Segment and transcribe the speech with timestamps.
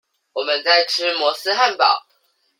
[0.33, 2.07] 我們在吃摩斯漢堡